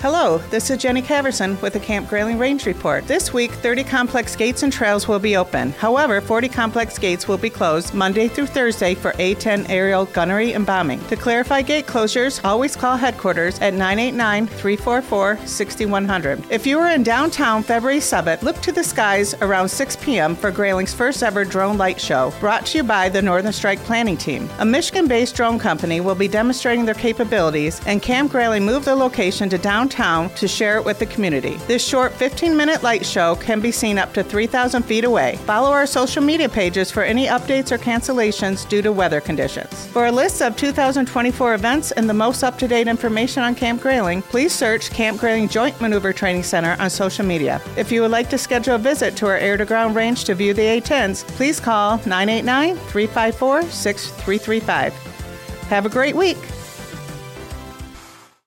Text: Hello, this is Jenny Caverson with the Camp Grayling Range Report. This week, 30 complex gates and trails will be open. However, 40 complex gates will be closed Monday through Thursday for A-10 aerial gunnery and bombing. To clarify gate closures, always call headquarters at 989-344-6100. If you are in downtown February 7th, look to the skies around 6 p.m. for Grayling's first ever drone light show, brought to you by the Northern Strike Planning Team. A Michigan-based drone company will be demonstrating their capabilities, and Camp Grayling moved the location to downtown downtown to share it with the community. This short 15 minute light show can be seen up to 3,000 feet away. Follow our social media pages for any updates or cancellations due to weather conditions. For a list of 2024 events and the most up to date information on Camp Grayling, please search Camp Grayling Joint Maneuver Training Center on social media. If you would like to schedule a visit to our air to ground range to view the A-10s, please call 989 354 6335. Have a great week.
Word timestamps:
Hello, 0.00 0.38
this 0.50 0.70
is 0.70 0.78
Jenny 0.78 1.02
Caverson 1.02 1.60
with 1.60 1.72
the 1.72 1.80
Camp 1.80 2.08
Grayling 2.08 2.38
Range 2.38 2.64
Report. 2.66 3.04
This 3.08 3.32
week, 3.32 3.50
30 3.50 3.82
complex 3.82 4.36
gates 4.36 4.62
and 4.62 4.72
trails 4.72 5.08
will 5.08 5.18
be 5.18 5.36
open. 5.36 5.72
However, 5.72 6.20
40 6.20 6.48
complex 6.48 7.00
gates 7.00 7.26
will 7.26 7.36
be 7.36 7.50
closed 7.50 7.92
Monday 7.92 8.28
through 8.28 8.46
Thursday 8.46 8.94
for 8.94 9.12
A-10 9.18 9.68
aerial 9.68 10.04
gunnery 10.04 10.52
and 10.52 10.64
bombing. 10.64 11.04
To 11.08 11.16
clarify 11.16 11.62
gate 11.62 11.88
closures, 11.88 12.40
always 12.44 12.76
call 12.76 12.96
headquarters 12.96 13.58
at 13.58 13.74
989-344-6100. 13.74 16.44
If 16.48 16.64
you 16.64 16.78
are 16.78 16.92
in 16.92 17.02
downtown 17.02 17.64
February 17.64 17.98
7th, 17.98 18.42
look 18.42 18.60
to 18.60 18.70
the 18.70 18.84
skies 18.84 19.34
around 19.42 19.68
6 19.68 19.96
p.m. 19.96 20.36
for 20.36 20.52
Grayling's 20.52 20.94
first 20.94 21.24
ever 21.24 21.44
drone 21.44 21.76
light 21.76 22.00
show, 22.00 22.32
brought 22.38 22.66
to 22.66 22.78
you 22.78 22.84
by 22.84 23.08
the 23.08 23.20
Northern 23.20 23.52
Strike 23.52 23.80
Planning 23.80 24.16
Team. 24.16 24.48
A 24.60 24.64
Michigan-based 24.64 25.34
drone 25.34 25.58
company 25.58 26.00
will 26.00 26.14
be 26.14 26.28
demonstrating 26.28 26.84
their 26.84 26.94
capabilities, 26.94 27.80
and 27.84 28.00
Camp 28.00 28.30
Grayling 28.30 28.64
moved 28.64 28.84
the 28.84 28.94
location 28.94 29.48
to 29.48 29.58
downtown 29.58 29.87
downtown 29.88 30.30
to 30.34 30.46
share 30.46 30.76
it 30.76 30.84
with 30.84 30.98
the 30.98 31.06
community. 31.06 31.56
This 31.66 31.86
short 31.86 32.12
15 32.12 32.56
minute 32.56 32.82
light 32.82 33.04
show 33.04 33.36
can 33.36 33.60
be 33.60 33.72
seen 33.72 33.98
up 33.98 34.12
to 34.14 34.22
3,000 34.22 34.82
feet 34.82 35.04
away. 35.04 35.36
Follow 35.46 35.70
our 35.70 35.86
social 35.86 36.22
media 36.22 36.48
pages 36.48 36.90
for 36.90 37.02
any 37.02 37.26
updates 37.26 37.72
or 37.72 37.78
cancellations 37.78 38.68
due 38.68 38.82
to 38.82 38.92
weather 38.92 39.20
conditions. 39.20 39.86
For 39.88 40.06
a 40.06 40.12
list 40.12 40.42
of 40.42 40.56
2024 40.56 41.54
events 41.54 41.92
and 41.92 42.08
the 42.08 42.14
most 42.14 42.42
up 42.42 42.58
to 42.58 42.68
date 42.68 42.88
information 42.88 43.42
on 43.42 43.54
Camp 43.54 43.80
Grayling, 43.80 44.22
please 44.22 44.52
search 44.52 44.90
Camp 44.90 45.18
Grayling 45.20 45.48
Joint 45.48 45.80
Maneuver 45.80 46.12
Training 46.12 46.42
Center 46.42 46.76
on 46.78 46.90
social 46.90 47.24
media. 47.24 47.60
If 47.76 47.90
you 47.90 48.02
would 48.02 48.10
like 48.10 48.28
to 48.30 48.38
schedule 48.38 48.74
a 48.74 48.78
visit 48.78 49.16
to 49.16 49.26
our 49.26 49.38
air 49.38 49.56
to 49.56 49.64
ground 49.64 49.96
range 49.96 50.24
to 50.24 50.34
view 50.34 50.54
the 50.54 50.66
A-10s, 50.66 51.26
please 51.28 51.60
call 51.60 51.98
989 51.98 52.76
354 52.76 53.62
6335. 53.62 54.92
Have 55.68 55.86
a 55.86 55.90
great 55.90 56.16
week. 56.16 56.38